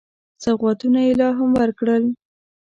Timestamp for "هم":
1.37-1.49